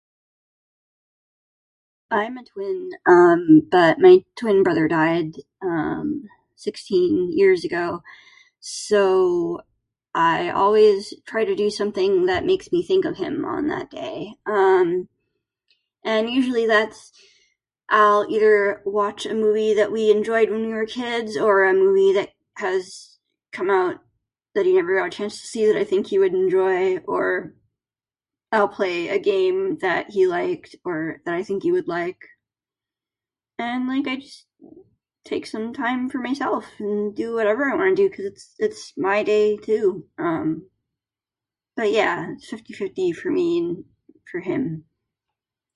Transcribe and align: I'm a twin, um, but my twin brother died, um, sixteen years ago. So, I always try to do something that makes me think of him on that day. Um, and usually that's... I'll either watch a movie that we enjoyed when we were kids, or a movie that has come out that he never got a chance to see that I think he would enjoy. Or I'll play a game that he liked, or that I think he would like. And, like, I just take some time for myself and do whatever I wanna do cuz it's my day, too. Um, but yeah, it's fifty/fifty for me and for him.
I'm 2.09 2.37
a 2.37 2.43
twin, 2.43 2.89
um, 3.05 3.61
but 3.71 3.97
my 3.99 4.23
twin 4.37 4.63
brother 4.63 4.87
died, 4.89 5.31
um, 5.61 6.23
sixteen 6.55 7.31
years 7.31 7.63
ago. 7.63 8.03
So, 8.59 9.61
I 10.13 10.49
always 10.49 11.13
try 11.25 11.45
to 11.45 11.55
do 11.55 11.69
something 11.69 12.25
that 12.25 12.45
makes 12.45 12.69
me 12.71 12.83
think 12.83 13.05
of 13.05 13.15
him 13.17 13.45
on 13.45 13.67
that 13.69 13.89
day. 13.89 14.33
Um, 14.45 15.07
and 16.03 16.29
usually 16.29 16.67
that's... 16.67 17.11
I'll 17.89 18.25
either 18.29 18.81
watch 18.85 19.25
a 19.25 19.33
movie 19.33 19.73
that 19.73 19.91
we 19.91 20.11
enjoyed 20.11 20.49
when 20.49 20.67
we 20.67 20.73
were 20.73 20.85
kids, 20.85 21.37
or 21.37 21.63
a 21.65 21.73
movie 21.73 22.13
that 22.13 22.29
has 22.57 23.17
come 23.53 23.69
out 23.69 24.01
that 24.53 24.65
he 24.65 24.73
never 24.73 24.97
got 24.97 25.07
a 25.07 25.09
chance 25.17 25.39
to 25.41 25.47
see 25.47 25.65
that 25.65 25.79
I 25.79 25.83
think 25.85 26.07
he 26.07 26.19
would 26.19 26.33
enjoy. 26.33 26.99
Or 26.99 27.53
I'll 28.51 28.67
play 28.69 29.07
a 29.09 29.19
game 29.19 29.77
that 29.81 30.11
he 30.11 30.27
liked, 30.27 30.75
or 30.85 31.17
that 31.25 31.33
I 31.33 31.43
think 31.43 31.63
he 31.63 31.71
would 31.71 31.87
like. 31.89 32.19
And, 33.59 33.87
like, 33.89 34.07
I 34.07 34.19
just 34.21 34.45
take 35.23 35.45
some 35.45 35.71
time 35.73 36.09
for 36.09 36.17
myself 36.17 36.65
and 36.79 37.13
do 37.15 37.35
whatever 37.35 37.69
I 37.69 37.75
wanna 37.75 37.93
do 37.93 38.09
cuz 38.09 38.55
it's 38.57 38.93
my 38.97 39.21
day, 39.23 39.55
too. 39.57 40.07
Um, 40.17 40.67
but 41.75 41.91
yeah, 41.91 42.31
it's 42.31 42.49
fifty/fifty 42.49 43.11
for 43.11 43.29
me 43.31 43.57
and 43.59 43.85
for 44.31 44.39
him. 44.39 44.85